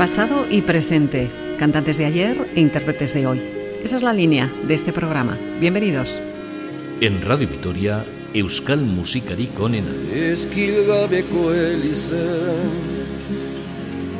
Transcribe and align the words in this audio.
Pasado 0.00 0.46
y 0.50 0.62
presente, 0.62 1.30
cantantes 1.58 1.98
de 1.98 2.06
ayer 2.06 2.48
e 2.54 2.60
intérpretes 2.60 3.12
de 3.12 3.26
hoy. 3.26 3.38
Esa 3.84 3.98
es 3.98 4.02
la 4.02 4.14
línea 4.14 4.50
de 4.66 4.72
este 4.72 4.94
programa. 4.94 5.38
Bienvenidos. 5.60 6.22
En 7.02 7.20
Radio 7.20 7.46
Vitoria, 7.46 8.06
Euskal 8.32 8.80
Musikarik 8.80 9.60
onena. 9.60 9.92
Eskilgabeko 10.10 11.52
elizen 11.52 12.72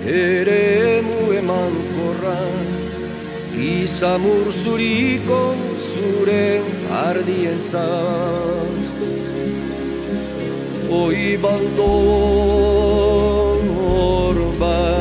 Ere 0.05 0.99
emu 0.99 1.33
eman 1.33 1.73
korra 1.97 2.37
Gizamur 3.57 4.53
zuriko 4.53 5.57
zure 5.81 6.61
ardientzat 6.93 8.85
Oi 10.93 11.39
baldon 11.41 11.81
orban 13.97 15.00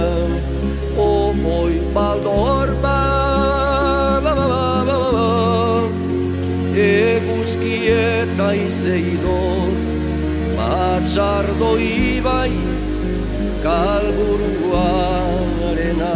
baldo 1.94 2.32
orban 2.32 4.24
ba, 4.24 4.34
ba, 4.36 4.36
ba, 4.36 4.48
ba, 4.52 4.82
ba. 4.88 5.00
Eguzki 6.80 7.76
eta 7.92 8.48
izeidon 8.68 9.74
Matxardo 10.58 11.72
ibai 11.88 12.56
kalburuarena 13.66 16.16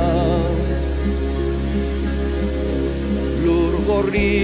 Lur 3.43 3.73
gorri 3.89 4.37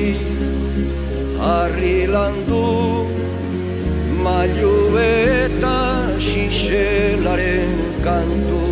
harri 1.43 1.99
landu 2.15 2.65
Mailu 4.25 4.75
eta 5.05 5.77
xixelaren 6.29 7.71
kantu 8.03 8.65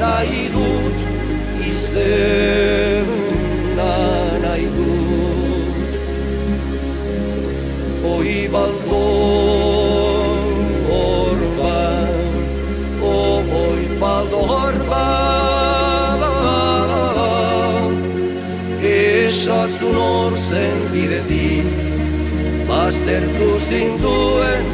baztertu 23.03 23.59
zinduen 23.59 24.72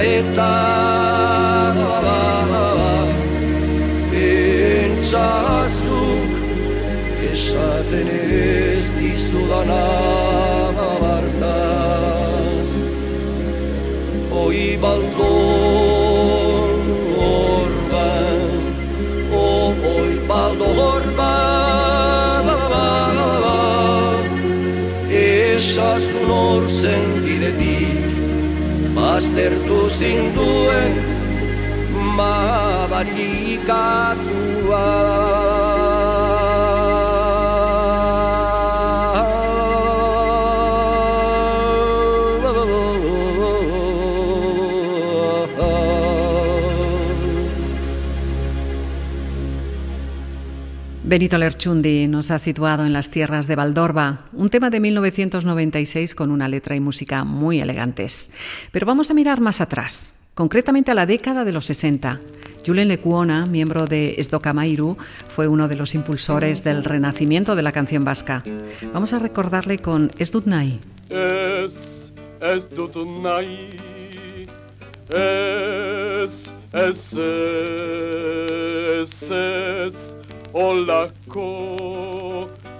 eta 0.00 0.80
Pentsazuk 5.10 6.32
esaten 7.32 8.08
ez 8.08 8.84
dizudana 8.96 9.86
bartaz 11.02 12.68
Oi 14.30 14.78
balkon 14.82 15.20
orban, 17.26 18.50
o 19.32 19.44
oi 19.94 20.12
baldo 20.28 20.68
orban 20.94 22.46
Esazun 25.10 26.30
hor 26.30 26.64
zen 26.70 27.06
bidetik, 27.24 28.00
baztertu 30.00 30.08
zinduen 30.08 30.92
Benito 51.10 51.36
Lerchundi 51.38 52.06
nos 52.06 52.30
ha 52.30 52.38
situado 52.38 52.86
en 52.86 52.92
las 52.92 53.10
tierras 53.10 53.48
de 53.48 53.56
Valdorba, 53.56 54.26
un 54.32 54.48
tema 54.48 54.70
de 54.70 54.78
1996 54.78 56.14
con 56.14 56.30
una 56.30 56.46
letra 56.46 56.76
y 56.76 56.80
música 56.80 57.24
muy 57.24 57.60
elegantes. 57.60 58.30
Pero 58.70 58.86
vamos 58.86 59.10
a 59.10 59.14
mirar 59.14 59.40
más 59.40 59.60
atrás, 59.60 60.12
concretamente 60.34 60.92
a 60.92 60.94
la 60.94 61.06
década 61.06 61.44
de 61.44 61.50
los 61.50 61.66
60. 61.66 62.20
Julen 62.64 62.86
Lecuona, 62.86 63.44
miembro 63.46 63.88
de 63.88 64.14
Esdocamairu, 64.18 64.96
fue 65.26 65.48
uno 65.48 65.66
de 65.66 65.74
los 65.74 65.96
impulsores 65.96 66.62
del 66.62 66.84
renacimiento 66.84 67.56
de 67.56 67.62
la 67.62 67.72
canción 67.72 68.04
vasca. 68.04 68.44
Vamos 68.92 69.12
a 69.12 69.18
recordarle 69.18 69.80
con 69.80 70.12
Esdutnai. 70.16 70.78
Es, 71.08 72.12
es 72.40 72.70
dut 72.70 72.94
nahi, 73.20 73.68
ez, 75.12 76.52
ez, 76.72 77.12
ez, 79.02 79.22
ez, 79.32 80.19
olako 80.52 81.50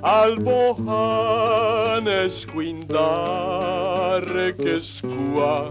albohan 0.02 2.06
eskuindarrek 2.06 4.58
eskua 4.76 5.70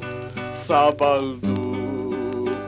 zabaldu 0.65 1.63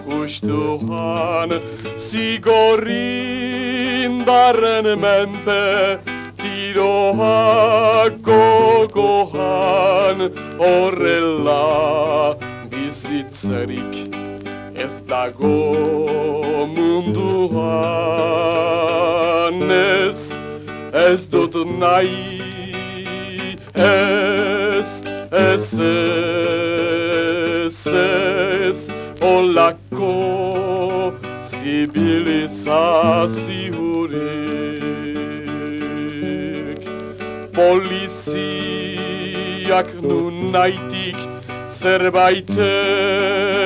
justuan 0.05 1.49
zigorrindarren 1.97 4.87
menpe 4.99 5.99
tiroak 6.79 8.15
gogoan 8.23 10.19
horrela 10.59 11.65
bizi 12.71 13.19
Bizitzerik 13.19 13.93
ez 14.75 15.01
dago 15.09 15.57
munduan 16.75 17.57
ez 19.71 20.21
ez 20.93 21.27
dut 21.31 21.53
nahi 21.79 22.39
ez 23.75 25.01
ez 25.31 25.73
ez 27.63 27.87
ez 27.93 28.79
olako 29.33 30.15
zibilizaziorik 31.51 34.48
poliziak 37.59 39.87
nun 40.09 40.35
naitik 40.53 41.19
zerbait 41.79 42.51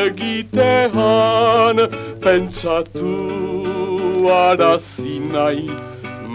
egitean 0.05 1.77
pentsatu 2.23 3.13
arazi 4.37 5.15
nahi 5.35 5.67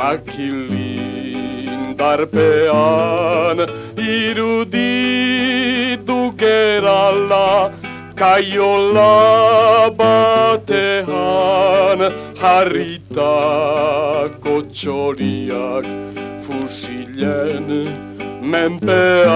makilin 0.00 1.82
darpean. 2.02 3.58
Iruditu 4.18 6.18
gerala 6.42 7.50
kaiola 8.22 9.14
batean 10.00 12.00
harritako 12.40 14.54
txoriak 14.72 15.86
fusilen 16.46 17.68
menpean. 18.42 19.28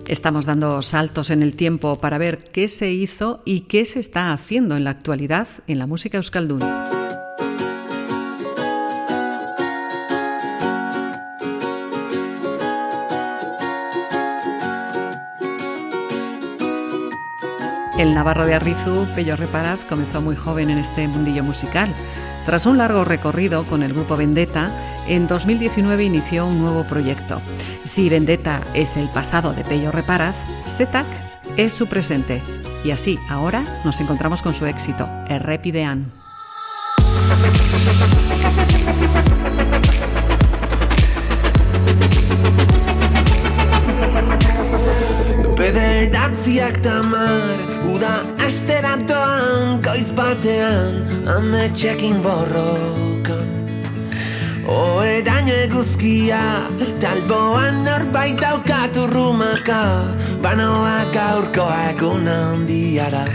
Estamos 0.07 0.45
dando 0.45 0.81
saltos 0.81 1.29
en 1.29 1.41
el 1.41 1.55
tiempo 1.55 1.95
para 1.95 2.17
ver 2.17 2.39
qué 2.51 2.67
se 2.67 2.91
hizo 2.91 3.41
y 3.45 3.61
qué 3.61 3.85
se 3.85 4.01
está 4.01 4.33
haciendo 4.33 4.75
en 4.75 4.83
la 4.83 4.89
actualidad 4.89 5.47
en 5.67 5.79
la 5.79 5.87
música 5.87 6.17
euskaldun. 6.17 6.61
El 18.01 18.15
navarro 18.15 18.47
de 18.47 18.55
Arrizu, 18.55 19.05
Pello 19.13 19.35
Reparaz, 19.35 19.85
comenzó 19.85 20.23
muy 20.23 20.35
joven 20.35 20.71
en 20.71 20.79
este 20.79 21.07
mundillo 21.07 21.43
musical. 21.43 21.93
Tras 22.47 22.65
un 22.65 22.79
largo 22.79 23.05
recorrido 23.05 23.63
con 23.63 23.83
el 23.83 23.93
grupo 23.93 24.17
Vendetta, 24.17 24.71
en 25.07 25.27
2019 25.27 26.05
inició 26.05 26.47
un 26.47 26.57
nuevo 26.57 26.87
proyecto. 26.87 27.43
Si 27.83 28.09
Vendetta 28.09 28.61
es 28.73 28.97
el 28.97 29.07
pasado 29.09 29.53
de 29.53 29.63
Pello 29.63 29.91
Reparaz, 29.91 30.35
Setac 30.65 31.05
es 31.57 31.73
su 31.73 31.85
presente. 31.85 32.41
Y 32.83 32.89
así, 32.89 33.19
ahora 33.29 33.63
nos 33.85 33.99
encontramos 33.99 34.41
con 34.41 34.55
su 34.55 34.65
éxito, 34.65 35.07
Errepidean. 35.29 36.11
Ametxekin 51.27 52.21
borrokan 52.23 53.45
Oeraino 54.65 55.53
eguzkia 55.53 56.41
Talboan 56.99 57.83
norbait 57.85 58.41
daukat 58.41 58.97
urrumaka 58.97 59.81
Banoak 60.41 61.15
aurkoa 61.15 61.77
egun 61.91 62.25
handiara 62.25 63.25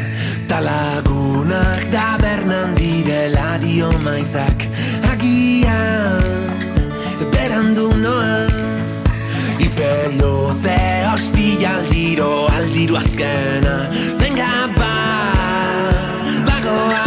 Talagunak 0.46 1.90
tabernan 1.90 2.74
direla 2.78 3.58
dio 3.62 3.90
maizak. 4.04 4.66
Agian 5.10 6.22
Berandu 7.30 7.90
noa 8.02 8.46
Ipelo 9.58 10.54
ze 10.62 10.78
hostia 11.10 11.76
aldiro 11.78 12.46
Aldiro 12.50 12.98
azkena. 12.98 13.90
Venga 14.18 14.70
ba 14.78 14.94
Bagoaz 16.46 17.05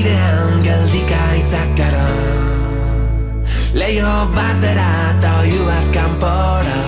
Errepidean 0.00 0.62
geldika 0.64 1.24
itzak 1.36 1.72
gara. 1.76 2.06
Leio 3.76 4.12
bat 4.32 4.56
bera 4.62 4.86
eta 5.10 5.32
oiu 5.42 5.66
bat 5.66 5.90
kanpora. 5.92 6.78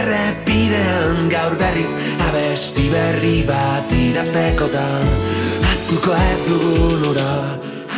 Errepidean 0.00 1.30
gaur 1.30 1.54
berriz 1.60 1.92
Abesti 2.26 2.88
berri 2.90 3.46
bat 3.46 3.86
idaztekotan. 3.94 5.06
Aztuko 5.70 6.18
ez 6.18 6.42
dugun 6.48 7.06
ura. 7.12 7.30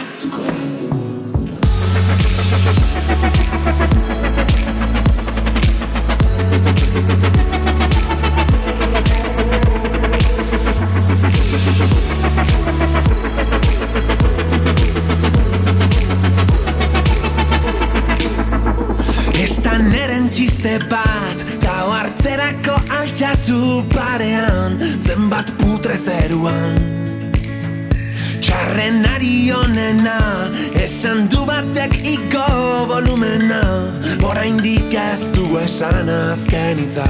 Aztuko 0.02 0.44
ez 0.52 0.72
dugun. 0.82 1.16
Estan 12.36 12.55
txiste 20.66 20.88
bat 20.90 21.42
Tau 21.62 21.90
hartzerako 21.90 22.74
altxazu 22.98 23.84
parean 23.94 24.78
Zenbat 24.98 25.50
putre 25.58 25.96
zeruan. 25.96 26.74
Txarren 28.40 29.04
ari 29.14 29.50
honena 29.50 30.50
Esan 30.82 31.28
du 31.28 31.44
batek 31.46 31.94
iko 32.04 32.46
volumena 32.90 33.62
Oraindik 34.26 34.94
ez 34.94 35.30
du 35.34 35.58
esan 35.62 36.08
azken 36.10 36.82
hitza. 36.82 37.06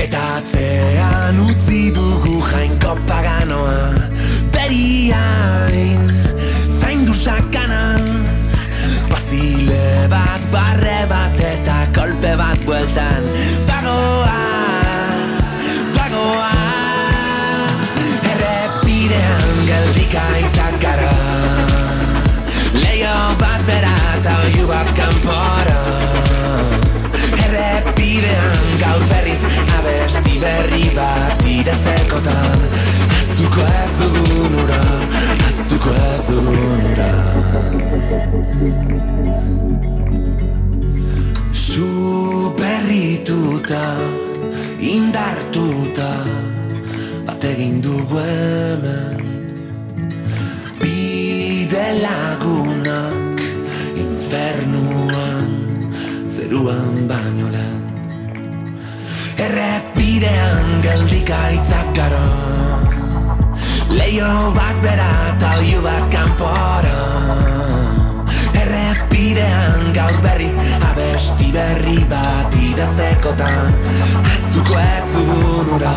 Eta 0.00 0.20
atzean 0.38 1.40
utzi 1.48 1.90
dugu 1.96 2.40
jainko 2.50 2.96
paganoa 3.08 3.39
bat 24.70 24.88
kanpora. 24.98 25.78
Errepidean 27.44 28.66
gaur 28.82 29.02
berriz 29.10 29.42
abesti 29.78 30.34
berri 30.42 30.86
bat 30.96 31.44
idaztekotan. 31.54 32.58
Aztuko 33.18 33.64
ez 33.80 33.92
dugun 34.00 34.56
ura 34.64 34.80
Aztuko 35.48 35.94
ez 36.06 36.22
dugun 36.28 36.82
ura. 36.92 37.12
Su 41.52 41.88
berrituta 42.58 43.84
Indartuta 44.80 46.12
Bat 47.26 47.44
egin 47.52 47.80
dugu 47.84 48.20
hemen. 48.24 49.24
Bide 50.80 51.86
lagunak 52.04 53.19
Infernuan 54.30 55.50
Zeruan 56.24 57.08
baino 57.10 57.48
lehen. 57.50 57.82
Errepidean 59.42 60.68
geldik 60.84 61.32
aitzak 61.34 61.90
gara. 61.96 62.22
Leio 63.90 64.30
bat 64.54 64.78
bera 64.84 65.08
eta 65.32 65.50
oiu 65.58 65.82
bat 65.82 66.06
kanpora. 66.14 66.94
Errepidean 68.62 69.90
gaur 69.98 70.22
berriz 70.22 70.54
abesti 70.92 71.50
berri 71.58 71.98
bat 72.14 72.54
idaztekotan. 72.54 73.74
Aztuko 74.36 74.78
ez 74.78 75.06
dugun 75.16 75.74
ura, 75.80 75.96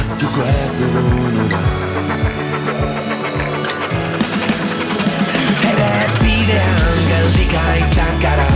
aztuko 0.00 0.48
ez 0.56 0.72
dugun 0.80 1.44
ura 1.44 1.62
Errepidean 6.48 7.08
geldik 7.08 7.54
aitzak 7.60 8.20
gara. 8.22 8.46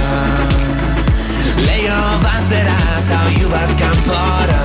Leio 1.60 1.96
bat 2.22 2.44
bera 2.48 2.76
eta 2.98 3.18
oiu 3.28 3.48
bat 3.52 3.72
kanpora. 3.80 4.60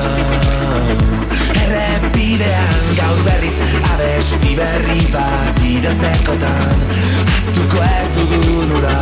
Errepidean 1.63 2.86
gaur 3.00 3.19
berriz 3.25 3.57
abesti 3.93 4.53
berri 4.60 5.01
bat 5.12 5.60
idaztekotan. 5.72 6.86
Aztuko 7.36 7.84
ez 7.89 8.07
dugun 8.15 8.72
ura 8.79 8.96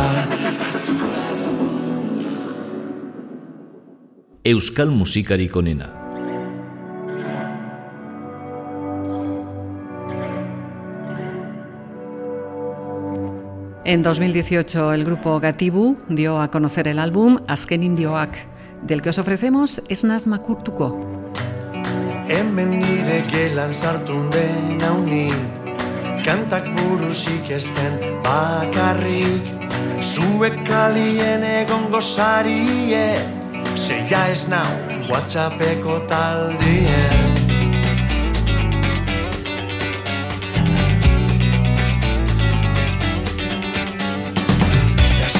Euskal 4.46 4.90
musikarik 4.90 5.54
onena. 5.56 6.05
En 13.88 14.02
2018 14.02 14.94
el 14.94 15.04
grupo 15.04 15.38
Gatibu 15.38 15.96
dio 16.08 16.40
a 16.40 16.50
conocer 16.50 16.88
el 16.88 16.98
álbum 16.98 17.38
Asken 17.46 17.84
Indioak, 17.84 18.36
del 18.82 19.00
que 19.00 19.10
os 19.10 19.18
ofrecemos 19.18 19.80
Esnaz 19.88 20.26
Makurtuko. 20.26 21.22
Hemen 22.26 22.80
nire 22.80 23.22
gelan 23.30 23.72
sartu 23.72 24.28
den 24.34 24.82
hauni. 24.82 25.28
Kantak 26.24 26.66
burusik 26.74 27.48
esten 27.48 27.94
bakarrik. 28.24 29.54
Zuek 30.02 30.64
kalien 30.66 31.44
egon 31.44 31.86
gozarie 31.90 33.14
Zeia 33.76 34.26
ez 34.32 34.48
nau 34.48 34.66
Whatsappeko 35.08 36.00
taldien 36.10 37.35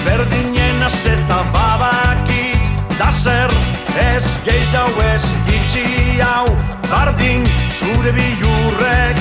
Ezberdinen 0.06 0.82
azeta 0.82 1.42
badakit 1.52 2.62
Da 2.98 3.10
zer 3.10 3.50
ez 4.14 4.26
gehiago 4.44 5.02
ez 5.02 5.24
itxi 5.50 6.20
hau. 6.20 6.46
Bardin 6.90 7.42
zure 7.70 8.12
bilurrek 8.14 9.18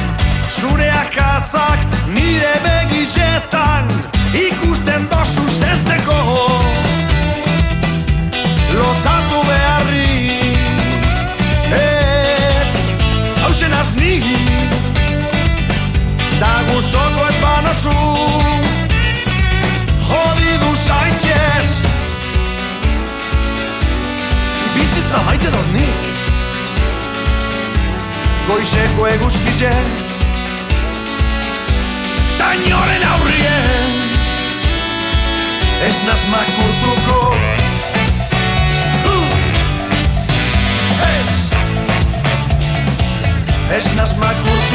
Zure 0.49 0.89
akatzak 0.91 1.79
nire 2.13 2.53
begizetan 2.65 3.89
Ikusten 4.33 5.09
dozu 5.09 5.47
zesteko 5.49 6.19
Lotzatu 8.77 9.41
beharri 9.49 10.37
Ez 11.81 12.77
hausen 13.41 13.73
azni 13.73 14.21
Da 16.39 16.59
gustoko 16.69 17.25
ez 17.29 17.39
banozu 17.41 18.54
Bizitza 24.95 25.21
maite 25.27 25.49
dut 25.51 25.71
nik. 25.75 26.03
Goizeko 28.47 29.07
eguzkize 29.07 29.71
Tainoren 32.37 33.03
aurrien 33.09 33.91
Ez 35.87 35.97
naz 36.07 36.23
makurtuko. 36.31 37.19
Uh! 39.11 39.35
Ez. 41.09 41.29
Ez 43.77 43.91
naz 43.99 44.15
makurtuko 44.23 44.74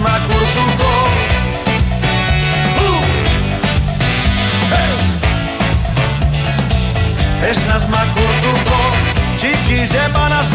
Ez 0.00 0.06
naz 0.06 0.12
makurtuko 0.12 0.92
Uh! 2.80 3.04
Ez 4.88 5.00
Ez 7.50 7.64
naz 7.66 7.84
makurtuko 7.88 8.80
Txiki 9.36 9.86
zebanaz 9.86 10.48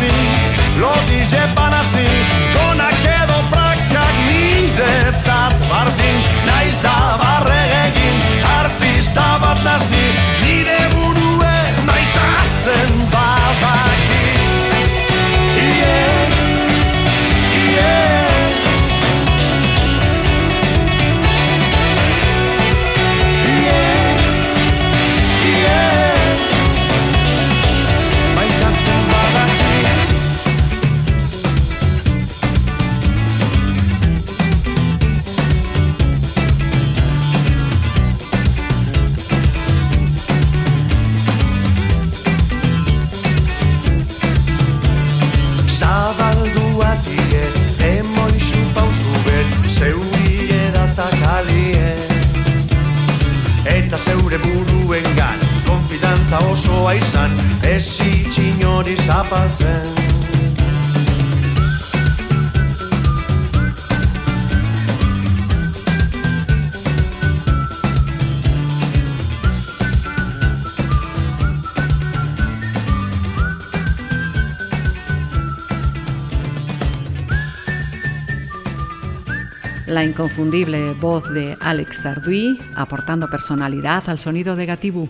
inconfundible 80.05 80.93
voz 80.93 81.23
de 81.33 81.57
Alex 81.59 82.03
Sarduy 82.03 82.59
aportando 82.75 83.29
personalidad 83.29 84.03
al 84.07 84.19
sonido 84.19 84.55
de 84.55 84.65
Gatibu. 84.65 85.09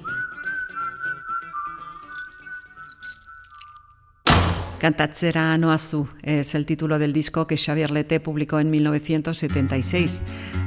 Cantatzera 4.79 5.57
Noazu 5.57 6.07
es 6.21 6.53
el 6.53 6.65
título 6.65 6.99
del 6.99 7.13
disco 7.13 7.47
que 7.47 7.57
Xavier 7.57 7.91
Lete 7.91 8.19
publicó 8.19 8.59
en 8.59 8.69
1976. 8.69 10.21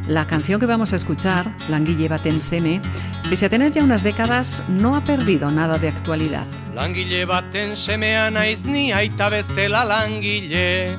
La 0.09 0.27
canción 0.27 0.59
que 0.59 0.67
vamos 0.67 0.93
a 0.93 0.97
escuchar, 0.97 1.55
Languille 1.69 2.09
baten 2.09 2.43
seme, 2.43 2.81
pese 3.29 3.47
a 3.47 3.49
tener 3.49 3.71
ya 3.73 3.85
unas 3.85 4.03
décadas, 4.03 4.63
no 4.69 4.97
ha 4.97 5.05
perdido 5.05 5.51
nada 5.51 5.79
de 5.79 5.89
actualidad. 5.89 6.47
Langile 6.75 7.25
baten 7.27 7.77
semea 7.77 8.31
naiz 8.31 8.65
ni 8.65 8.93
aita 8.93 9.29
bezela 9.29 9.85
langile 9.85 10.99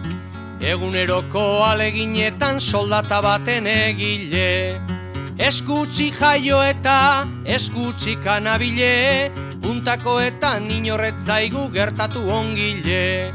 Eguneroko 0.60 1.63
aleginetan 1.63 2.60
soldata 2.60 3.22
baten 3.24 3.63
egile. 3.72 4.75
Eskutsi 5.39 6.10
jaio 6.12 6.60
eta 6.60 7.24
eskutsi 7.48 8.18
kanabile. 8.20 9.32
Puntakoetan 9.63 10.68
inorretzaigu 10.68 11.70
gertatu 11.72 12.28
ongile. 12.28 13.32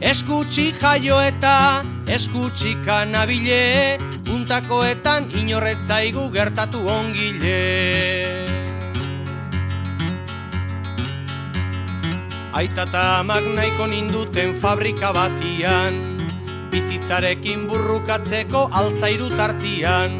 Eskutsi 0.00 0.72
jaio 0.80 1.20
eta 1.22 1.84
eskutsi 2.10 2.74
kanabile. 2.82 3.98
Puntakoetan 4.24 5.30
inorretzaigu 5.30 6.26
gertatu 6.34 6.82
ongile. 6.90 7.60
Aitata 12.50 13.20
amak 13.20 13.46
nahiko 13.54 13.86
ninduten 13.86 14.58
fabrika 14.58 15.14
batian 15.14 16.13
bizitzarekin 16.74 17.68
burrukatzeko 17.70 18.66
altzairu 18.74 19.28
tartian. 19.38 20.16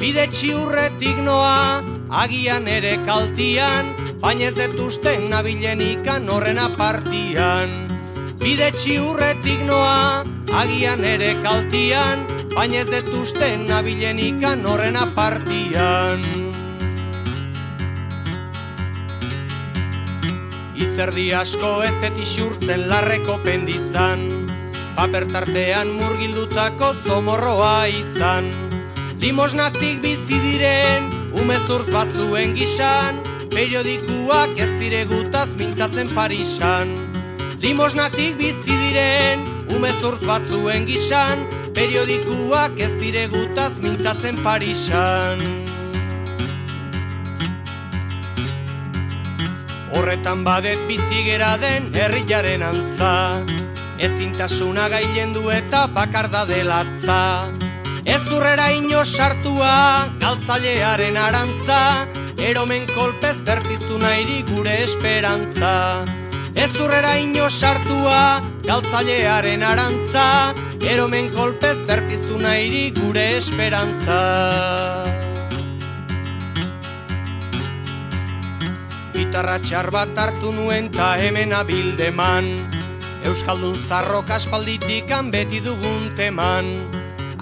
Bide 0.00 0.26
txiurretik 0.34 1.20
noa, 1.24 1.82
agian 2.22 2.66
ere 2.68 2.96
kaltian, 3.06 3.92
baina 4.22 4.48
ez 4.48 4.56
detuzten 4.58 5.28
nabilen 5.30 5.82
ikan 5.84 6.26
horren 6.32 6.58
apartian. 6.58 7.76
Bide 8.42 8.72
txiurretik 8.74 9.62
noa, 9.68 10.24
agian 10.62 11.06
ere 11.06 11.36
kaltian, 11.44 12.26
baina 12.56 12.82
ez 12.82 12.90
detuzten 12.90 13.68
nabilen 13.70 14.18
ikan 14.30 14.66
horren 14.66 14.98
apartian. 14.98 16.26
Izerdi 20.76 21.30
asko 21.32 21.76
ez 21.86 21.94
detixurtzen 22.02 22.88
larreko 22.90 23.38
pendizan, 23.46 24.26
papertartean 24.96 25.90
murgildutako 25.92 26.94
zomorroa 27.04 27.86
izan. 27.92 28.48
Limosnatik 29.20 30.00
bizi 30.04 30.38
diren, 30.40 31.10
umezurz 31.36 31.90
batzuen 31.92 32.54
gisan, 32.56 33.20
periodikuak 33.52 34.56
ez 34.60 34.70
diregutaz 34.80 35.50
mintzatzen 35.60 36.12
Parisan. 36.16 36.94
Limosnatik 37.60 38.38
bizi 38.40 38.78
diren, 38.86 39.44
umezurz 39.76 40.22
batzuen 40.24 40.88
gisan, 40.88 41.44
periodikuak 41.76 42.80
ez 42.80 42.92
diregutaz 43.00 43.72
mintzatzen 43.84 44.40
Parisan. 44.44 45.44
Horretan 49.96 50.44
badet 50.44 50.80
bizi 50.88 51.24
gera 51.28 51.56
den 51.60 51.88
herriaren 51.96 52.64
antza, 52.64 53.12
ezintasuna 53.98 54.88
gailen 54.88 55.32
du 55.32 55.48
eta 55.50 55.86
bakarda 55.86 56.44
delatza. 56.48 57.48
Ez 58.04 58.22
urrera 58.30 58.70
ino 58.70 59.02
sartua, 59.04 60.06
galtzailearen 60.20 61.16
arantza, 61.16 62.06
eromen 62.38 62.86
kolpez 62.94 63.36
bertiztu 63.46 63.98
nahi 63.98 64.42
gure 64.52 64.76
esperantza. 64.84 66.04
Ez 66.54 66.70
urrera 66.78 67.16
ino 67.18 67.48
sartua, 67.50 68.40
galtzailearen 68.68 69.62
arantza, 69.62 70.54
eromen 70.80 71.32
kolpez 71.34 71.76
bertiztu 71.88 72.38
nahi 72.38 72.92
gure 73.00 73.26
esperantza. 73.40 74.20
Gitarra 79.16 79.58
txar 79.58 79.90
bat 79.90 80.14
hartu 80.14 80.52
nuen 80.52 80.92
ta 80.92 81.16
hemen 81.18 81.52
abildeman, 81.56 82.75
Euskaldun 83.26 83.74
zarrok 83.88 84.30
aspalditik 84.30 85.10
beti 85.34 85.58
dugun 85.58 86.14
teman. 86.14 86.78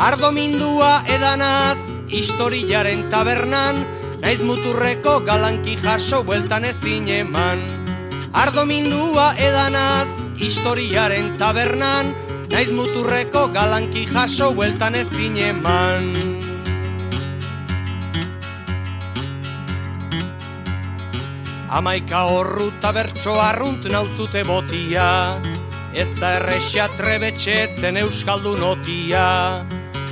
Ardo 0.01 0.33
mindua 0.33 1.05
edanaz, 1.05 1.77
historiaren 2.09 3.11
tabernan 3.13 3.85
Naiz 4.25 4.41
muturreko 4.41 5.21
galanki 5.21 5.77
jaso 5.77 6.23
bueltan 6.25 6.65
ezin 6.65 7.09
eman. 7.09 7.61
Ardo 8.33 8.65
mindua 8.65 9.35
edanaz, 9.37 10.09
historiaren 10.41 11.37
tabernan 11.37 12.15
Naiz 12.49 12.73
muturreko 12.73 13.53
galanki 13.53 14.07
jaso 14.09 14.55
bueltan 14.57 14.95
ezin 14.95 15.37
eman. 15.37 16.09
Amaika 21.69 22.25
horru 22.31 22.71
tabertso 22.81 23.37
arrunt 23.37 23.85
nauzute 23.93 24.45
botia 24.49 25.37
ez 25.95 26.11
da 26.19 26.35
errexia 26.41 26.89
trebetxetzen 26.99 27.97
euskaldu 28.03 28.57
notia. 28.59 29.63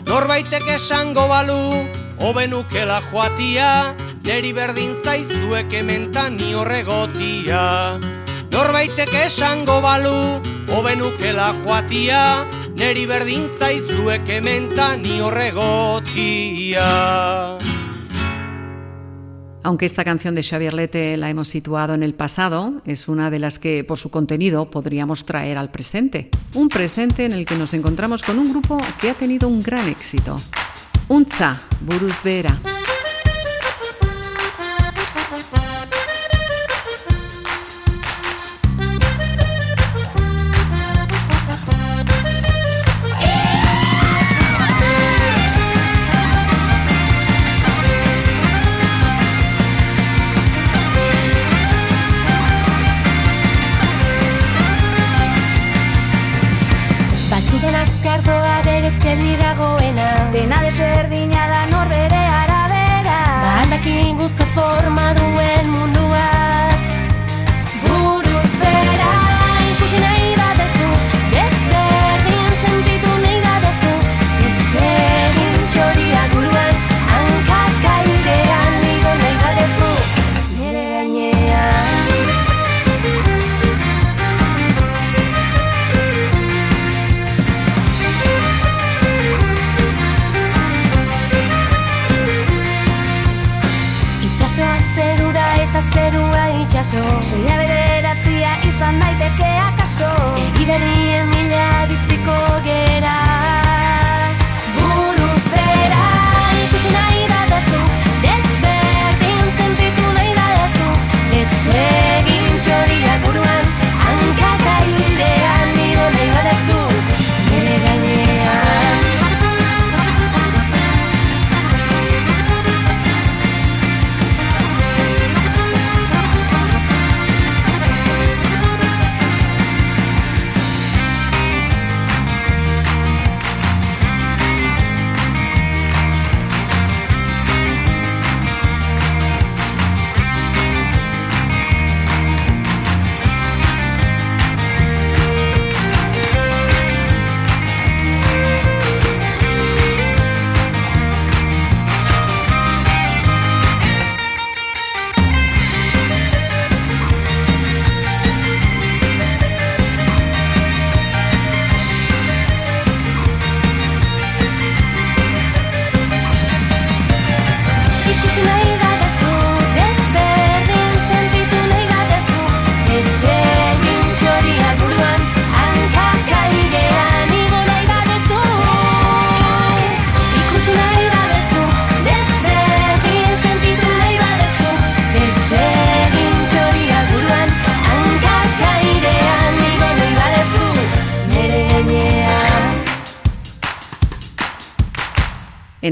Norbaitek 0.06 0.68
esango 0.76 1.26
balu, 1.30 1.86
hobenukela 2.22 3.00
joatia, 3.10 3.94
neri 4.26 4.52
berdin 4.54 4.94
zaizuek 5.02 5.74
ementan 5.74 6.38
ni 6.38 6.54
horregotia. 6.54 7.98
Norbaitek 8.54 9.12
esango 9.24 9.80
balu, 9.82 10.40
hobenukela 10.70 11.52
joatia, 11.64 12.22
neri 12.78 13.06
berdin 13.06 13.48
zaizuek 13.58 14.28
ementan 14.38 15.02
ni 15.02 15.20
horregotia. 15.20 16.88
Aunque 19.64 19.87
esta 19.87 20.05
canción 20.05 20.35
de 20.35 20.42
Xavier 20.42 20.75
Lete 20.75 21.16
la 21.16 21.31
hemos 21.31 21.48
situado 21.48 21.94
en 21.94 22.03
el 22.03 22.14
pasado, 22.14 22.83
es 22.85 23.07
una 23.07 23.31
de 23.31 23.38
las 23.38 23.59
que 23.59 23.85
por 23.85 23.96
su 23.96 24.11
contenido 24.11 24.70
podríamos 24.70 25.25
traer 25.25 25.57
al 25.57 25.70
presente. 25.70 26.31
Un 26.55 26.68
presente 26.68 27.25
en 27.25 27.33
el 27.33 27.46
que 27.46 27.57
nos 27.57 27.72
encontramos 27.72 28.22
con 28.22 28.38
un 28.38 28.51
grupo 28.51 28.79
que 29.01 29.11
ha 29.11 29.14
tenido 29.14 29.48
un 29.48 29.62
gran 29.62 29.88
éxito. 29.88 30.37
Unza, 31.09 31.61
Buruz 31.81 32.22
Vera. 32.25 32.59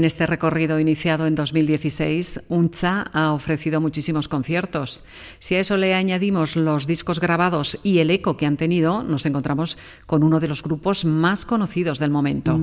En 0.01 0.05
este 0.05 0.25
recorrido 0.25 0.79
iniciado 0.79 1.27
en 1.27 1.35
2016, 1.35 2.45
UNCHA 2.49 3.11
ha 3.13 3.33
ofrecido 3.33 3.79
muchísimos 3.81 4.27
conciertos. 4.27 5.03
Si 5.37 5.53
a 5.53 5.59
eso 5.59 5.77
le 5.77 5.93
añadimos 5.93 6.55
los 6.55 6.87
discos 6.87 7.19
grabados 7.19 7.77
y 7.83 7.99
el 7.99 8.09
eco 8.09 8.35
que 8.35 8.47
han 8.47 8.57
tenido, 8.57 9.03
nos 9.03 9.27
encontramos 9.27 9.77
con 10.07 10.23
uno 10.23 10.39
de 10.39 10.47
los 10.47 10.63
grupos 10.63 11.05
más 11.05 11.45
conocidos 11.45 11.99
del 11.99 12.09
momento. 12.09 12.59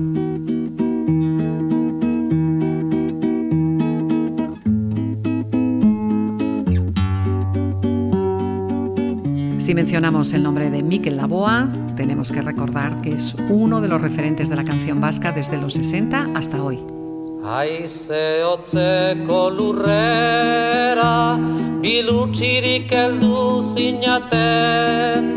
Si 9.59 9.73
mencionamos 9.73 10.33
el 10.33 10.43
nombre 10.43 10.69
de 10.69 10.83
Miquel 10.83 11.15
Laboa, 11.15 11.71
tenemos 11.95 12.33
que 12.33 12.41
recordar 12.41 12.99
que 13.01 13.13
es 13.13 13.33
uno 13.47 13.79
de 13.79 13.87
los 13.87 14.01
referentes 14.01 14.49
de 14.49 14.57
la 14.57 14.65
canción 14.65 14.99
vasca 14.99 15.31
desde 15.31 15.55
los 15.55 15.75
60 15.75 16.31
hasta 16.35 16.61
hoy. 16.61 16.98
Aize 17.39 18.43
otzeko 18.43 19.47
lurrera, 19.55 21.39
bilutxirik 21.79 22.91
heldu 22.91 23.63
zinaten, 23.63 25.29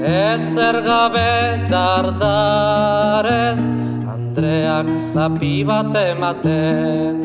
ezer 0.00 0.80
gabe 0.86 1.68
dardarez, 1.68 3.60
Andreak 4.08 4.88
zapi 4.96 5.64
bat 5.68 5.92
ematen. 6.00 7.20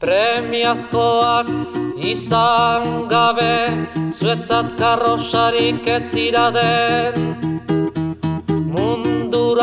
Premiazkoak 0.00 1.52
izan 2.00 3.04
gabe, 3.12 3.86
zuetzat 4.08 4.78
karrosarik 4.80 5.86
ez 5.86 6.12
den, 6.56 7.45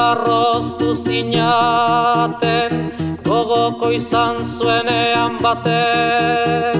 mundura 0.03 0.15
roztu 0.25 0.95
zinaten, 0.95 2.91
gogoko 3.23 3.91
izan 3.91 4.43
zuenean 4.43 5.37
batek. 5.41 6.77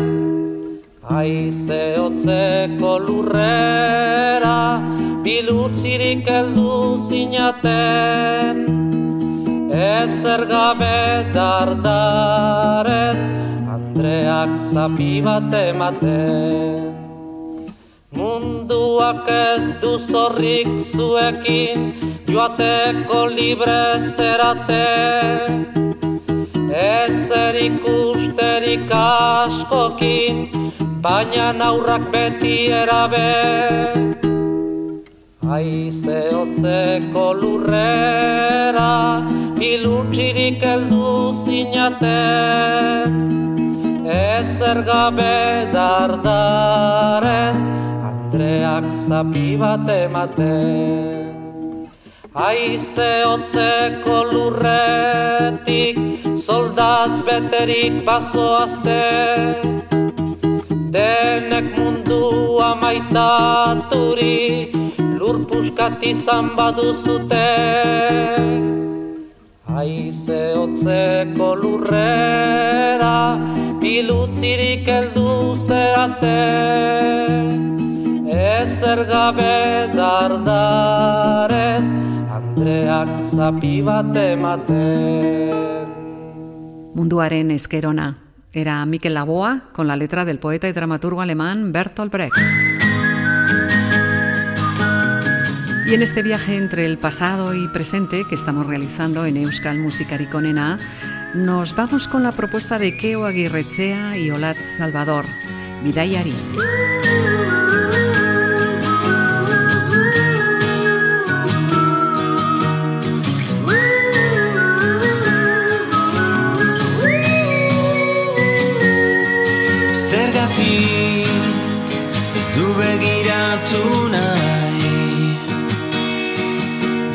Aize 1.10 1.96
hotzeko 1.98 3.00
lurrera, 3.00 4.82
bilutzirik 5.24 6.28
heldu 6.28 6.98
zinaten, 6.98 8.66
ezer 9.72 10.46
gabe 10.46 11.32
dardarez, 11.34 13.20
Andreak 13.74 14.60
zapi 14.60 15.22
bat 15.22 15.54
ematen. 15.54 16.94
Munduak 18.14 19.28
ez 19.28 19.66
du 19.82 19.98
zorrik 19.98 20.68
zuekin, 20.78 21.94
joateko 22.34 23.28
libre 23.30 24.00
zerate. 24.02 24.90
Ezer 26.74 27.56
ikusterik 27.62 28.90
askokin, 28.90 30.38
baina 31.06 31.54
aurrak 31.70 32.10
beti 32.14 32.56
erabe. 32.82 33.30
Aize 35.58 36.22
hotzeko 36.34 37.28
lurrera, 37.42 38.94
bilutxirik 39.60 40.64
heldu 40.70 41.10
zinaten. 41.44 43.12
Ezer 44.10 44.82
gabe 44.90 45.70
dardarez, 45.76 47.60
Andreak 48.10 48.90
zapi 49.06 49.50
bat 49.62 49.86
ematen. 50.02 51.23
Aize 52.34 53.24
hotzeko 53.30 54.16
lurretik, 54.32 56.00
soldaz 56.34 57.22
beterik 57.22 58.00
bazoazte. 58.08 59.62
Denek 60.96 61.78
mundua 61.78 62.74
maitaturi, 62.82 64.74
lur 65.20 65.46
puskat 65.46 66.02
izan 66.10 66.56
baduzute. 66.58 67.46
Aize 69.78 70.44
hotzeko 70.58 71.54
lurrera, 71.62 73.18
bilutzirik 73.78 74.90
heldu 74.90 75.54
zerate 75.54 76.40
ezer 78.64 79.06
gabe 79.06 79.90
dardarez, 79.94 81.86
Andreak 82.54 83.10
zapi 83.34 83.82
bat. 83.82 84.14
Munduaren 86.94 87.50
eskerona 87.50 88.14
era 88.54 88.86
Mikel 88.86 89.16
Laboa 89.16 89.72
con 89.74 89.88
la 89.88 89.96
letra 89.96 90.24
del 90.24 90.38
poeta 90.38 90.70
y 90.70 90.72
dramaturgo 90.72 91.22
alemán 91.22 91.72
Bertolt 91.72 92.12
Brecht. 92.12 92.38
Y 95.88 95.96
en 95.96 96.04
este 96.04 96.22
viaje 96.22 96.56
entre 96.56 96.86
el 96.86 97.00
pasado 97.00 97.56
y 97.56 97.68
presente 97.70 98.22
que 98.30 98.36
estamos 98.36 98.68
realizando 98.68 99.26
en 99.26 99.38
Euskal 99.38 99.80
Musikarikonena, 99.80 100.78
nos 101.34 101.76
vamos 101.76 102.08
con 102.08 102.22
la 102.22 102.34
propuesta 102.34 102.78
de 102.78 102.96
Keo 102.96 103.26
Aguirrechea 103.26 104.16
y 104.16 104.30
Olat 104.30 104.58
Salvador, 104.78 105.26
Vidayari. 105.84 106.36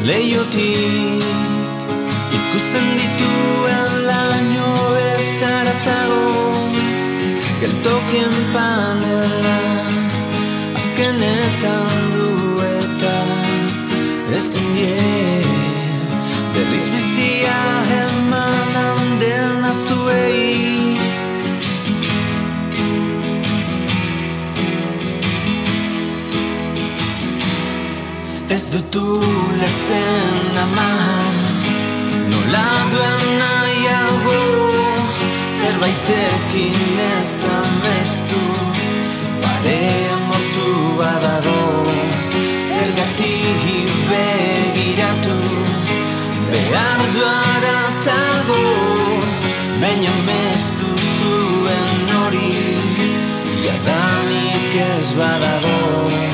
Leiotik 0.08 1.17
ikusten 1.17 1.17
Ez 28.50 28.64
dutu 28.72 29.20
lertzen 29.60 30.56
ama. 30.56 30.88
Nola 32.30 32.68
duen 32.92 33.24
nahiago 33.40 34.38
Zerbaitekin 35.58 36.98
ez 37.12 38.14
du. 38.30 38.44
Pare 39.42 39.82
mortu 40.28 40.70
badago 41.00 41.92
Zergatik 42.70 43.66
begiratu. 44.10 45.38
Behar 46.50 47.04
duara 47.16 47.80
tago 48.06 48.62
Baina 49.82 50.14
mestu 50.30 50.88
zuen 51.18 52.16
hori. 52.16 52.56
Jadanik 53.66 54.74
ez 54.88 55.12
badago 55.20 56.27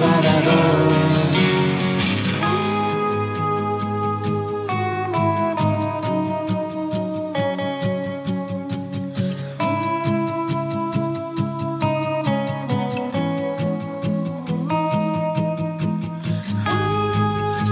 Badago 0.00 0.58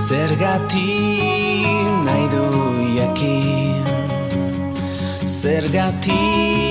Zergatik 0.07 1.91
nahi 2.07 2.27
du 2.35 2.45
jakin. 2.99 3.85
Zergatik 5.41 6.66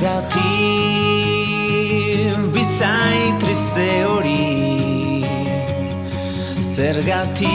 Zergatik 0.00 0.40
bizai 2.54 3.36
triste 3.38 3.88
hori. 4.08 5.24
Zergatik 6.60 7.50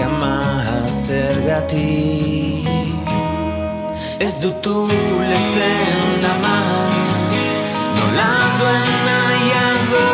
ama 0.00 0.38
zergatik 0.88 2.64
Ez 4.20 4.34
dutu 4.42 4.88
letzen 5.28 6.24
ama. 6.32 6.58
Nola 7.96 8.32
duen 8.58 8.88
nahiago 9.08 10.08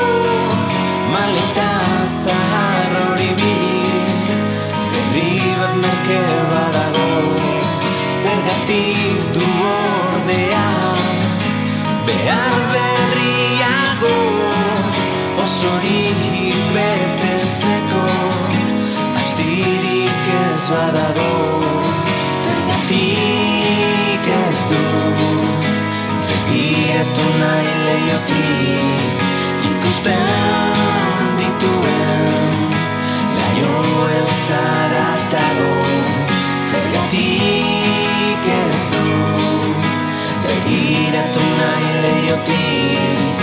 Maleta 1.15 1.73
zahar 2.25 2.93
hori 3.05 3.31
bini 3.39 3.81
Berri 4.91 5.31
bat 5.61 5.75
merke 5.83 6.23
badago 6.51 7.58
Zergatik 8.29 9.21
du 9.35 9.47
ordea. 9.67 10.65
Behar 12.09 12.57
berriago 12.73 14.17
Osorik 15.45 16.59
betetzeko 16.75 18.03
Astirik 19.21 20.27
ez 20.41 20.65
badago 20.75 21.31
Zergatik 22.43 24.29
ez 24.41 24.61
du. 24.73 24.85
Begiratu 26.29 27.27
nahi 27.45 27.73
leiotik 27.87 29.25
Ikusten 29.71 31.33
dituen 31.41 32.53
Laio 33.39 33.81
ez 34.21 34.29
zaratago 34.51 35.73
Zergatik 36.69 38.08
ez 38.37 38.83
du 38.93 39.05
Begiratu 40.45 41.45
nahi 41.61 41.91
leiotik 42.05 43.39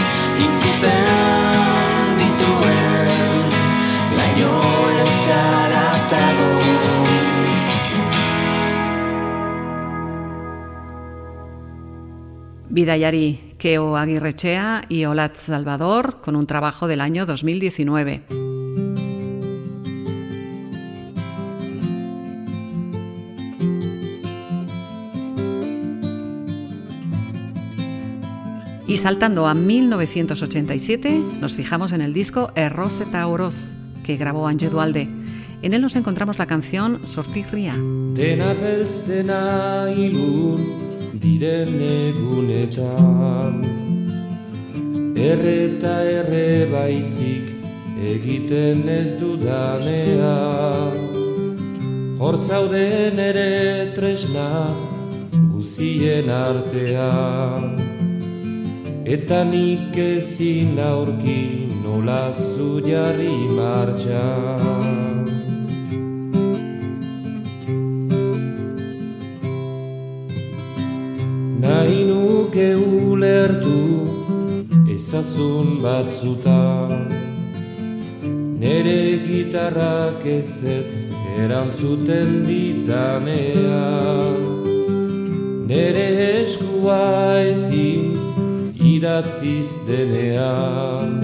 Ikusten 0.46 2.16
dituen 2.20 3.58
Laio 4.18 4.54
ez 5.04 5.16
zaratago 5.26 6.54
Bidaiari 12.70 13.56
Keo 13.58 13.96
Aguirrechea 13.98 14.84
y 14.90 15.06
Olat 15.06 15.38
Salvador 15.38 16.22
con 16.22 16.36
un 16.36 16.46
trabajo 16.46 16.88
del 16.88 17.02
año 17.02 17.26
2019. 17.26 18.55
Y 28.96 28.98
saltando 28.98 29.46
a 29.46 29.54
1987, 29.54 31.22
nos 31.42 31.56
fijamos 31.56 31.92
en 31.92 32.00
el 32.00 32.14
disco 32.14 32.54
Erroseta 32.56 33.28
Oroz, 33.28 33.58
que 34.06 34.16
grabó 34.16 34.48
Ange 34.48 34.70
Dualde. 34.70 35.10
En 35.62 35.74
él 35.74 35.82
nos 35.82 35.98
encontramos 35.98 36.38
la 36.38 36.46
canción 36.46 37.02
guzien 55.52 56.30
artean 56.30 57.95
Eta 59.06 59.44
nik 59.46 59.94
ezin 60.02 60.80
aurki 60.82 61.70
nola 61.84 62.34
zu 62.34 62.82
jarri 62.82 63.36
martxan 63.54 65.30
Nahi 71.62 72.00
nuke 72.10 72.74
ulertu 72.74 74.10
ezazun 74.90 75.78
batzutan. 75.86 77.06
Nere 78.58 79.22
gitarrak 79.28 80.26
ezetz 80.26 81.14
erantzuten 81.46 82.42
ditanean 82.50 84.34
Nere 85.70 86.08
eskua 86.42 87.04
ezin 87.54 88.16
idatziz 88.96 89.70
denean. 89.88 91.20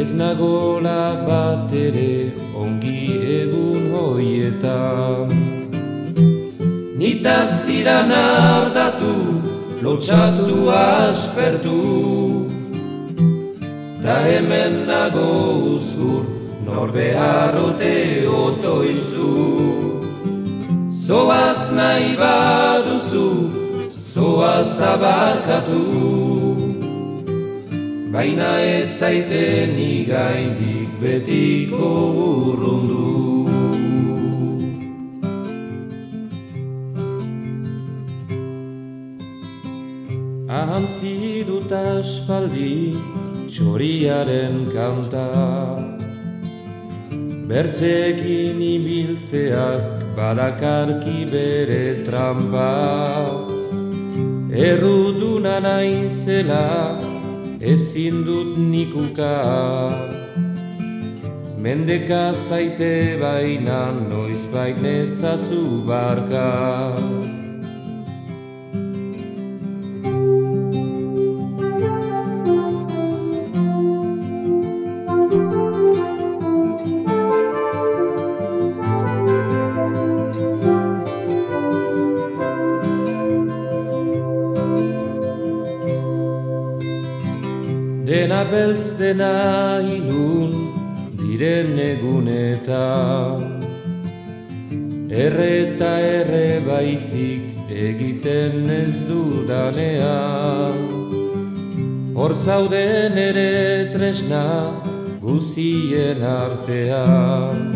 Ez 0.00 0.12
nagola 0.14 1.02
bat 1.26 1.72
ere 1.86 2.30
ongi 2.62 3.02
egun 3.40 3.82
hoietan. 3.94 5.32
Nitaz 6.98 7.50
ziran 7.64 8.12
ardatu, 8.18 9.14
lotxatu 9.82 10.68
aspertu. 10.74 11.80
Ta 14.02 14.16
hemen 14.28 14.74
nago 14.90 15.30
uzkur, 15.74 16.24
nor 16.66 16.88
beharrote 16.96 17.96
otoizu. 18.42 19.32
Zoaz 21.06 21.62
nahi 21.78 22.14
baduzu, 22.22 23.28
zoaz 24.14 24.70
tabarkatu 24.78 25.82
Baina 28.14 28.50
ez 28.62 28.90
zaiten 28.98 29.74
igaindik 29.74 30.90
betiko 31.00 31.88
urrundu. 32.24 33.08
Ahantzi 40.58 41.42
dut 41.48 41.74
aspaldi 41.74 42.76
txoriaren 43.50 44.60
kanta. 44.76 45.26
Bertzekin 47.50 48.62
ibiltzeak 48.68 50.06
badakarki 50.14 51.26
bere 51.34 51.82
trampa 52.06 52.70
Erruduna 54.54 55.58
naizela 55.60 56.96
ezin 57.60 58.24
dut 58.24 58.56
nikuka 58.56 59.34
Mendeka 61.58 62.32
zaite 62.32 63.18
baina 63.18 63.90
noiz 64.10 64.46
bainezazu 64.52 65.82
barka 65.88 66.46
zauden 102.44 103.16
ere 103.16 103.88
tresna 103.92 104.44
guzien 105.20 106.20
artean. 106.28 107.72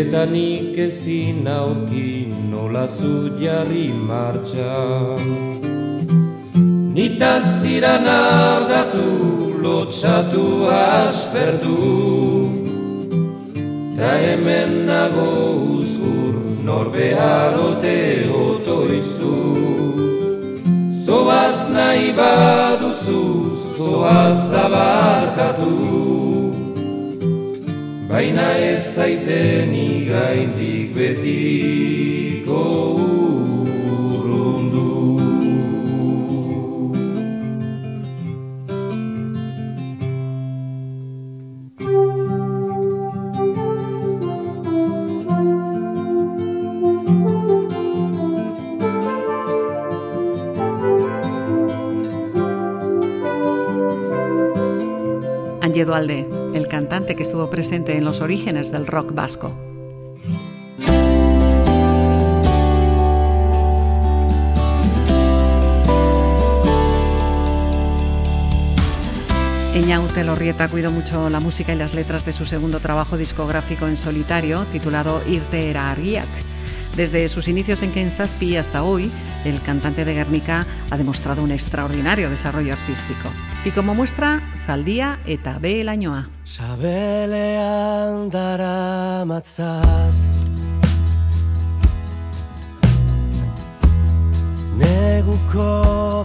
Eta 0.00 0.22
nik 0.30 0.78
ezin 0.78 1.48
aurki 1.50 2.30
nola 2.52 2.86
zu 2.86 3.34
jarri 3.40 3.88
martxan. 4.10 5.26
Nita 6.94 7.32
ziran 7.42 8.06
ardatu, 8.06 9.08
lotxatu 9.64 10.46
asperdu 10.78 11.78
Ta 13.96 14.12
hemen 14.22 14.86
nago 14.86 15.30
uzkur, 15.80 16.34
nor 16.64 16.86
beharote 16.94 17.98
otoizu 18.44 19.89
Zoaz 21.04 21.70
nahi 21.72 22.12
baduzu, 22.16 23.22
zoaz 23.76 24.40
tabarkatu 24.52 25.72
baina 28.10 28.48
ez 28.70 28.84
zaiten 28.94 29.72
igaindik 29.74 30.92
betiko 30.96 32.64
El 55.92 56.68
cantante 56.68 57.16
que 57.16 57.24
estuvo 57.24 57.50
presente 57.50 57.96
en 57.96 58.04
los 58.04 58.20
orígenes 58.20 58.70
del 58.70 58.86
rock 58.86 59.12
vasco. 59.12 59.50
Eñaute 69.74 70.22
Lorrieta 70.22 70.68
cuidó 70.68 70.92
mucho 70.92 71.28
la 71.28 71.40
música 71.40 71.72
y 71.72 71.76
las 71.76 71.94
letras 71.94 72.24
de 72.24 72.32
su 72.32 72.46
segundo 72.46 72.78
trabajo 72.78 73.16
discográfico 73.16 73.88
en 73.88 73.96
solitario, 73.96 74.66
titulado 74.70 75.20
Irte 75.26 75.70
era 75.70 75.90
Argiak. 75.90 76.49
Desde 76.96 77.28
sus 77.28 77.48
inicios 77.48 77.82
en 77.82 77.92
Kensaspi 77.92 78.56
hasta 78.56 78.82
hoy, 78.82 79.10
el 79.44 79.60
cantante 79.62 80.04
de 80.04 80.14
Guernica 80.14 80.66
ha 80.90 80.96
demostrado 80.96 81.42
un 81.42 81.52
extraordinario 81.52 82.28
desarrollo 82.28 82.72
artístico. 82.72 83.30
Y 83.64 83.70
como 83.70 83.94
muestra, 83.94 84.42
Zaldia 84.56 85.20
eta 85.24 85.58
dara 88.30 89.24
matzat 89.24 90.14
Neguko 94.76 96.24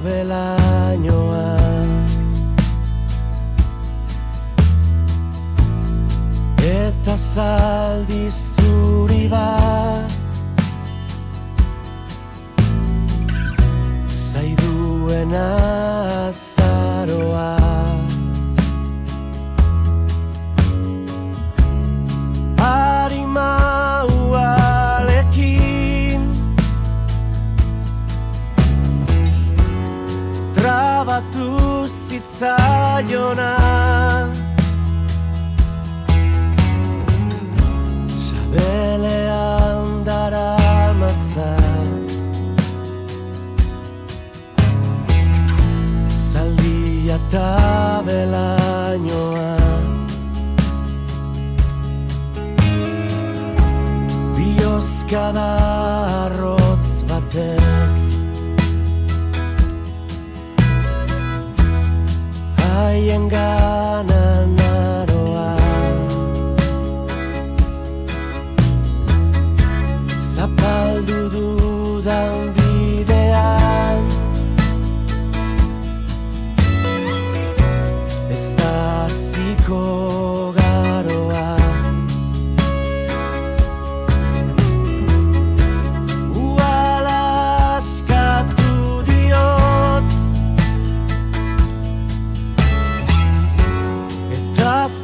desayunar. 33.01 33.64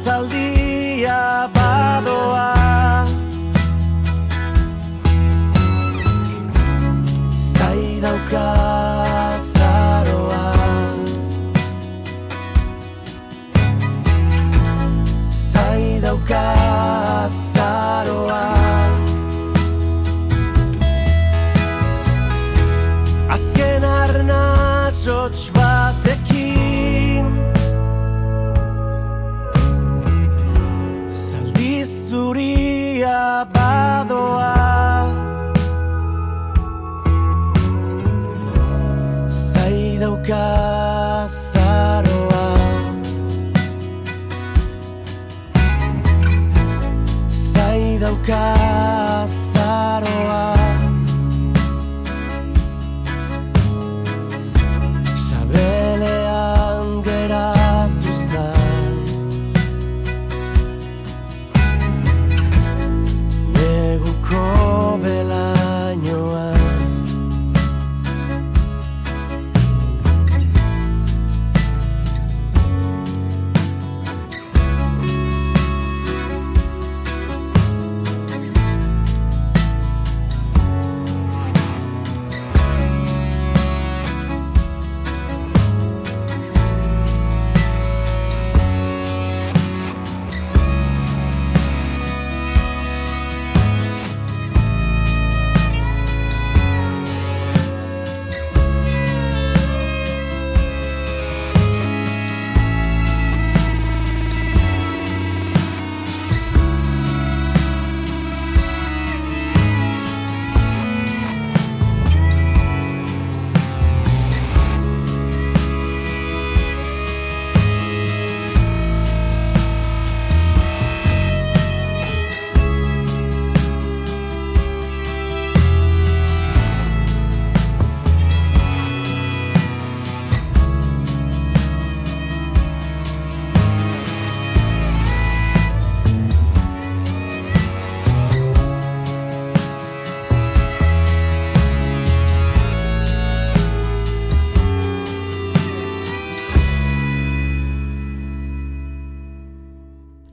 Eta 0.02 0.10
zaldia 0.10 0.41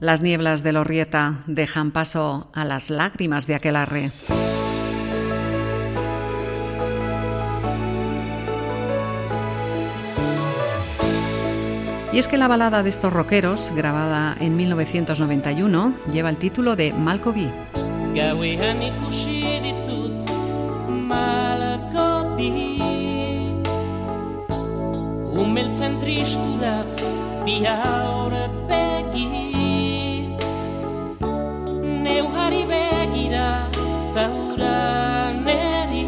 Las 0.09 0.23
nieblas 0.23 0.63
de 0.63 0.73
Lorrieta 0.73 1.43
dejan 1.45 1.91
paso 1.91 2.49
a 2.55 2.65
las 2.65 2.89
lágrimas 2.89 3.45
de 3.45 3.53
Aquelarre. 3.53 4.09
Y 12.11 12.17
es 12.17 12.27
que 12.27 12.37
la 12.37 12.47
balada 12.47 12.81
de 12.81 12.89
estos 12.89 13.13
rockeros, 13.13 13.71
grabada 13.75 14.35
en 14.39 14.57
1991, 14.57 15.93
lleva 16.11 16.31
el 16.31 16.37
título 16.37 16.75
de 16.75 16.91
Malkovy. 16.91 17.47
Taura 34.19 35.31
neri 35.45 36.07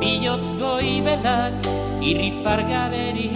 Bihotz 0.00 0.50
goibelak 0.60 1.56
irri 2.10 2.30
fargaberi. 2.42 3.32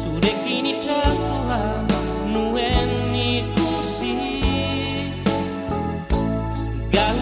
Zurekin 0.00 0.66
itxasua 0.72 1.60
nuen 2.34 2.92
ikusi. 3.30 4.14
Gau 6.94 7.18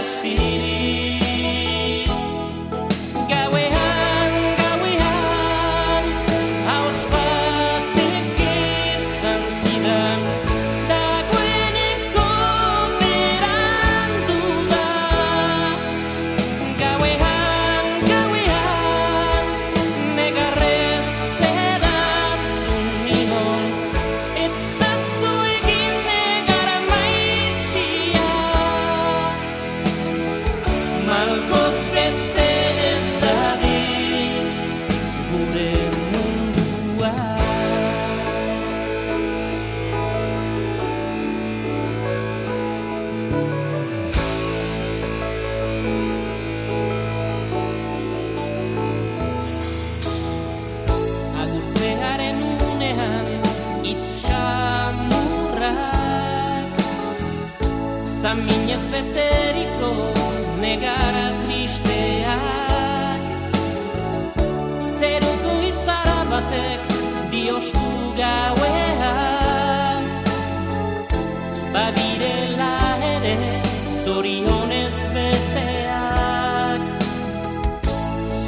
Ez 0.00 0.16
diri 0.22 0.49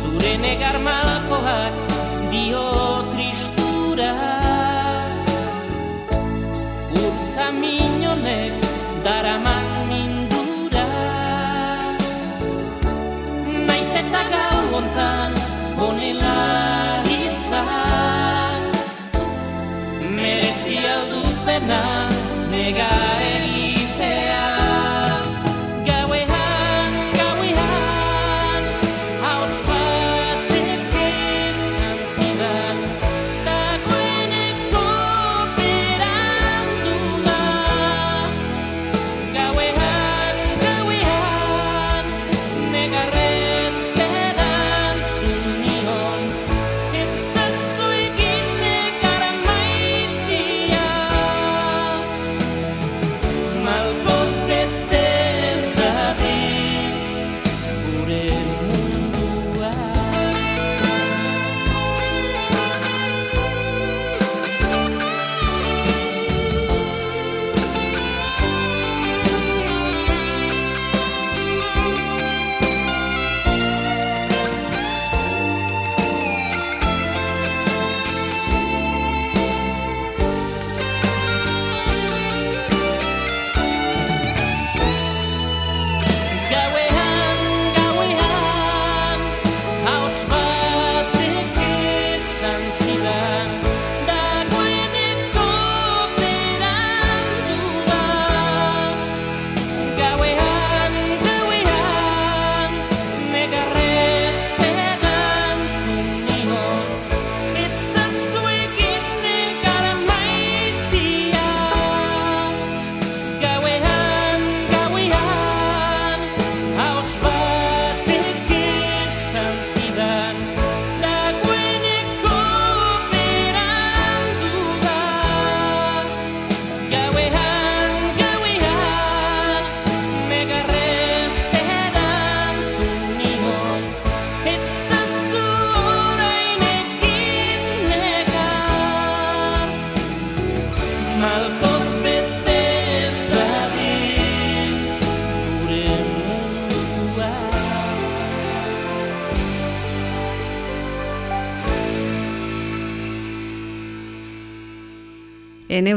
zure 0.02 0.32
negar 0.42 0.76
malakoak 0.86 1.74
dio 2.32 2.66
tristura. 3.12 4.12
Urza 7.02 7.46
minonek 7.62 8.54
daraman 9.06 9.66
mindura. 9.90 10.88
Naiz 13.68 13.92
eta 14.02 14.22
gau 14.34 14.60
ontan 14.80 15.32
bonela 15.78 16.38
izan. 17.22 18.62
Merezi 20.18 20.78
aldupena 20.96 21.82
negar 22.50 23.21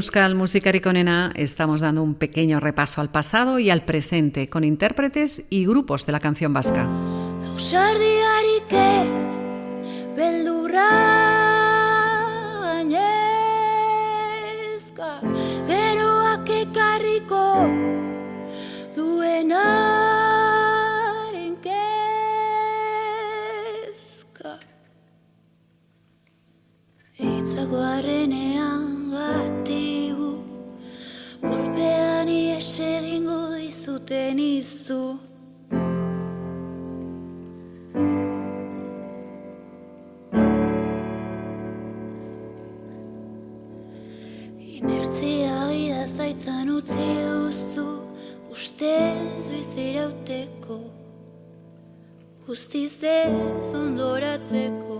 Euskal 0.06 0.36
Musicariconena 0.36 1.32
estamos 1.34 1.82
dando 1.82 2.04
un 2.04 2.14
pequeño 2.14 2.60
repaso 2.60 3.02
al 3.02 3.10
pasado 3.10 3.58
y 3.58 3.72
al 3.72 3.86
presente 3.86 4.50
con 4.50 4.64
intérpretes 4.64 5.48
y 5.50 5.66
grupos 5.66 6.06
de 6.06 6.12
la 6.12 6.20
canción 6.20 6.54
vasca. 6.54 6.88
Itzagoarenean 27.18 28.45
egingo 32.80 33.56
dizuten 33.56 34.40
izu. 34.40 35.18
Inertzia 44.78 45.56
bida 45.70 46.04
zaitzan 46.08 46.74
utzi 46.78 47.08
duzu 47.22 47.88
Ustez 48.52 49.48
bizirauteko. 49.52 50.80
Guztiz 52.48 53.04
ez 53.04 53.74
ondoratzeko 53.74 54.95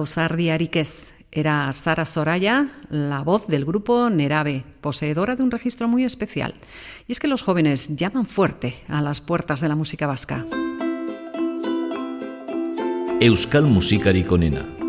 Ausardiarik 0.00 0.76
ez. 0.76 1.04
Era 1.30 1.72
Sara 1.72 2.04
Soraya, 2.04 2.72
la 2.88 3.22
voz 3.22 3.46
del 3.46 3.64
grupo 3.64 4.10
Nerabe, 4.10 4.64
poseedora 4.80 5.36
de 5.36 5.44
un 5.44 5.50
registro 5.52 5.86
muy 5.86 6.04
especial. 6.04 6.54
Y 7.06 7.12
es 7.12 7.20
que 7.20 7.28
los 7.28 7.42
jóvenes 7.42 7.96
llaman 7.96 8.26
fuerte 8.26 8.82
a 8.88 9.00
las 9.00 9.20
puertas 9.20 9.60
de 9.60 9.68
la 9.68 9.76
música 9.76 10.08
vasca. 10.08 10.44
Euskal 13.20 13.64
Musicariconena. 13.66 14.79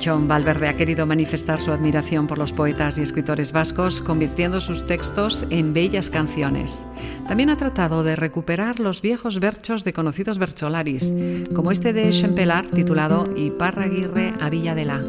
Anchón 0.00 0.28
Valverde 0.28 0.66
ha 0.66 0.78
querido 0.78 1.04
manifestar 1.04 1.60
su 1.60 1.72
admiración 1.72 2.26
por 2.26 2.38
los 2.38 2.52
poetas 2.52 2.96
y 2.96 3.02
escritores 3.02 3.52
vascos, 3.52 4.00
convirtiendo 4.00 4.62
sus 4.62 4.86
textos 4.86 5.44
en 5.50 5.74
bellas 5.74 6.08
canciones. 6.08 6.86
También 7.28 7.50
ha 7.50 7.58
tratado 7.58 8.02
de 8.02 8.16
recuperar 8.16 8.80
los 8.80 9.02
viejos 9.02 9.40
verchos 9.40 9.84
de 9.84 9.92
conocidos 9.92 10.38
bercholaris, 10.38 11.14
como 11.54 11.70
este 11.70 11.92
de 11.92 12.14
Xempelar 12.14 12.64
titulado 12.68 13.28
Iparraguirre 13.36 14.32
a 14.40 14.48
Villa 14.48 14.74
de 14.74 14.84
la. 14.86 15.02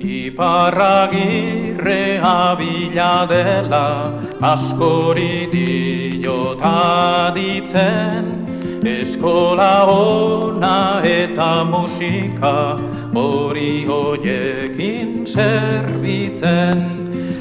Iparragirre 0.00 2.18
abila 2.20 3.24
dela 3.24 4.18
askori 4.40 5.46
diota 5.46 7.30
ditzen 7.32 8.47
Eskola 8.88 9.84
ona 9.84 11.02
eta 11.04 11.64
musika 11.64 12.76
hori 13.12 13.84
hoiekin 13.84 15.26
zerbitzen 15.26 16.98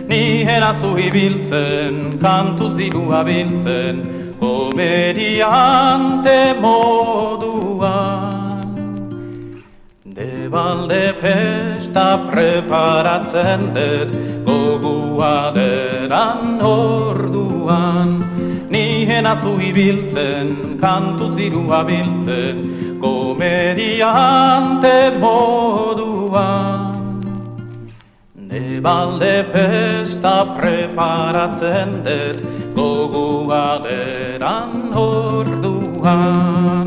Ni 0.08 0.44
erazu 0.48 0.96
ibiltzen, 1.08 2.20
kantuz 2.20 2.74
dirua 2.78 3.24
biltzen 3.28 3.96
Komediante 4.40 6.54
moduan. 6.62 7.98
Debalde 10.04 11.14
pesta 11.22 12.08
preparatzen 12.30 13.62
dut 13.76 14.10
Gogua 14.46 15.52
deran 15.58 16.62
orduan 16.62 18.27
Ni 19.18 19.24
henazu 19.24 19.58
ibiltzen, 19.58 20.78
kantuz 20.78 21.34
dirua 21.38 21.82
biltzen 21.88 22.58
Komediante 23.02 24.98
moduan 25.18 26.94
Debalde 28.36 29.44
pesta 29.50 30.46
preparatzen 30.54 32.06
dut 32.06 32.38
Gogua 32.78 33.82
deran 33.82 34.94
orduan 34.94 36.78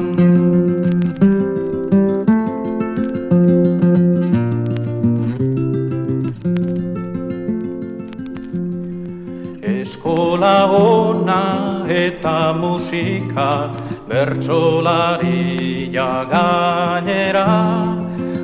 Eskola 10.00 10.64
ona 10.64 11.84
eta 11.86 12.54
musika 12.56 13.68
bertsolari 14.08 15.92
gainera 15.92 17.44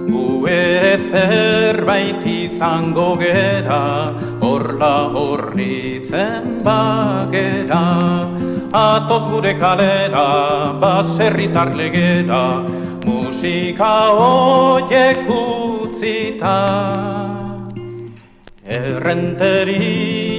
Gu 0.04 0.46
ere 0.52 0.98
zerbait 0.98 2.26
izango 2.26 3.16
gera 3.16 4.12
Horla 4.42 5.08
horritzen 5.16 6.60
bagera. 6.62 7.80
Atoz 8.76 9.24
gure 9.32 9.54
kalera, 9.58 10.76
baserritar 10.78 11.74
legera 11.74 12.66
Musika 13.06 14.12
hoiek 14.12 15.24
utzita 15.24 16.56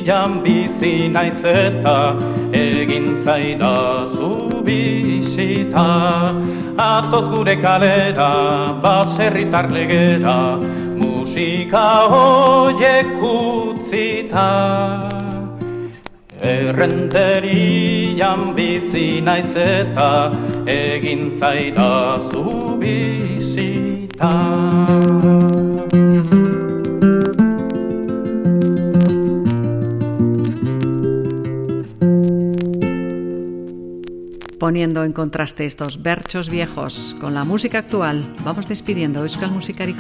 Errenterian 0.08 0.42
bizi 0.42 1.10
naiz 1.12 1.44
eta 1.44 2.16
egin 2.56 3.20
zaidazu 3.20 4.64
bisita 4.64 6.32
Atoz 6.80 7.28
gure 7.28 7.60
kalera, 7.60 8.80
baserritar 8.82 9.68
legera, 9.70 10.56
musika 10.96 12.08
hoiek 12.08 13.20
utzita. 13.20 14.48
Errenterian 16.40 18.56
bizi 18.56 19.20
naiz 19.20 19.56
eta 19.56 20.32
egin 20.64 21.36
zaidazu 21.36 22.80
bisita 22.80 25.07
Poniendo 34.60 35.04
en 35.04 35.14
contraste 35.14 35.66
estos 35.66 36.02
berchos 36.02 36.50
viejos 36.50 37.16
con 37.22 37.36
la 37.36 37.44
música 37.44 37.78
actual, 37.78 38.34
vamos 38.44 38.68
despidiendo 38.68 39.22
Euskal 39.22 39.52
Musikari. 39.52 39.96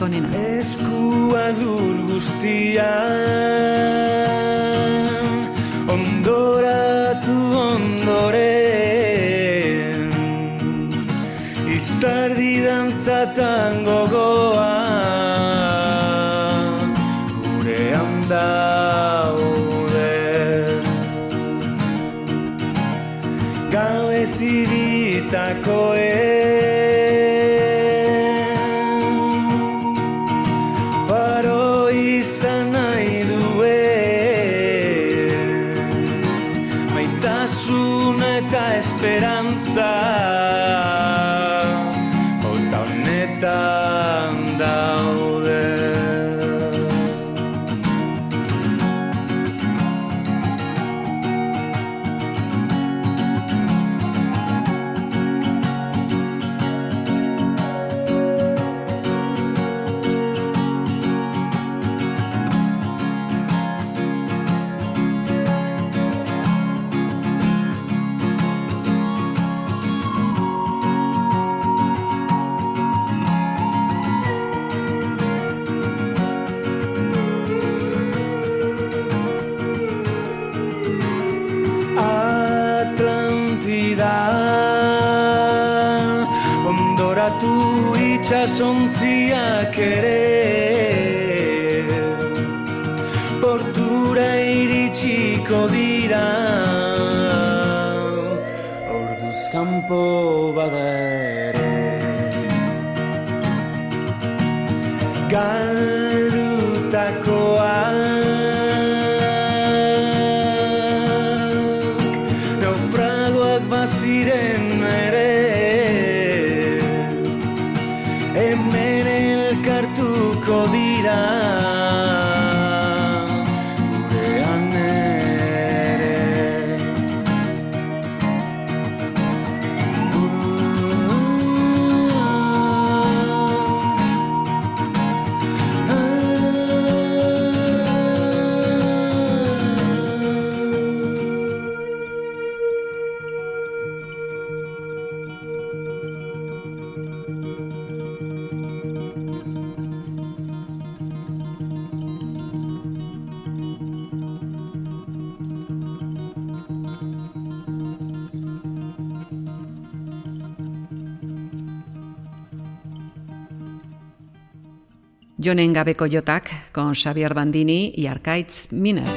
Jonen 165.48 165.72
Gabeko 165.72 166.08
Jotak 166.12 166.74
con 166.74 166.94
Xavier 166.94 167.34
Bandini 167.34 167.94
y 167.96 168.08
Arkaitz 168.08 168.74
Miner. 168.74 169.08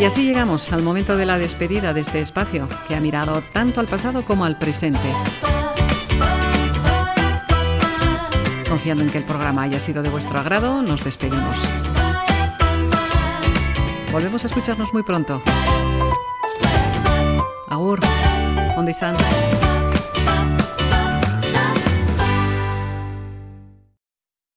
Y 0.00 0.04
así 0.04 0.24
llegamos 0.24 0.72
al 0.72 0.82
momento 0.82 1.16
de 1.16 1.24
la 1.24 1.38
despedida 1.38 1.94
de 1.94 2.00
este 2.00 2.20
espacio, 2.20 2.66
que 2.88 2.96
ha 2.96 3.00
mirado 3.00 3.44
tanto 3.52 3.78
al 3.78 3.86
pasado 3.86 4.24
como 4.24 4.44
al 4.44 4.58
presente. 4.58 5.14
Confiando 8.68 9.04
en 9.04 9.10
que 9.12 9.18
el 9.18 9.24
programa 9.24 9.62
haya 9.62 9.78
sido 9.78 10.02
de 10.02 10.08
vuestro 10.08 10.40
agrado, 10.40 10.82
nos 10.82 11.04
despedimos. 11.04 11.54
Volvemos 14.10 14.42
a 14.42 14.48
escucharnos 14.48 14.92
muy 14.92 15.04
pronto. 15.04 15.40
Agur, 17.68 18.00
¿dónde 18.74 18.90
están? 18.90 19.14